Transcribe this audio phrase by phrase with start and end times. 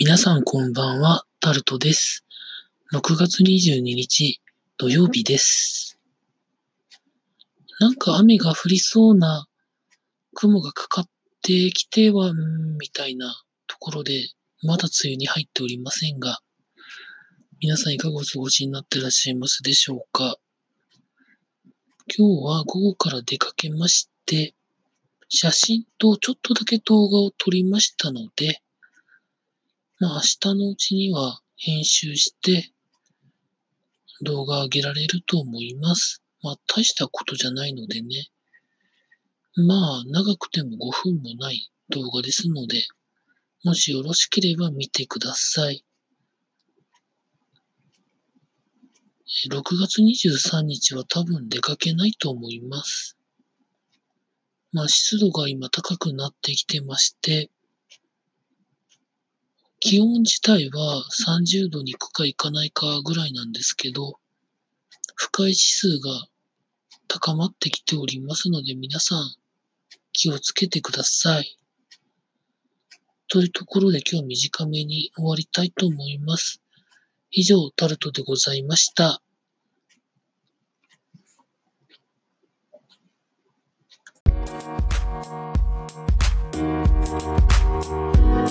[0.00, 2.24] 皆さんこんばんは、タルトです。
[2.92, 4.40] 6月22日
[4.76, 5.98] 土曜日です。
[7.80, 9.48] なんか雨が降りそうな
[10.36, 11.04] 雲がかかっ
[11.42, 12.32] てきては、
[12.78, 14.28] みたいなところで、
[14.62, 16.38] まだ梅雨に入っておりませんが、
[17.60, 20.36] 皆さんいかがお過ごしになってらっしゃいますでしょうか
[22.16, 24.54] 今日は午後から出かけまして、
[25.28, 28.62] 写真とちょっとだけ動画を撮りましたので、
[30.00, 32.70] まあ明日のうちには編集して
[34.22, 36.22] 動画上げられると思います。
[36.42, 38.28] まあ大したことじゃないのでね。
[39.56, 42.86] まあ長くても5分もない動画ですので、
[43.64, 45.84] もしよろしければ見てください。
[49.50, 53.16] 6月23日は多分出かけないと思います。
[54.72, 57.50] まあ湿度が今高くなってきてまして、
[59.80, 64.18] 気温自体は30度に行くか行かないかぐらいなんですけど、
[65.14, 66.26] 不快指数が
[67.06, 69.34] 高まってきておりますので皆さん
[70.12, 71.58] 気をつけてください。
[73.28, 76.60] というところで今日短めに終わりたいと思います。
[77.30, 79.22] 以上、タルトでございました。「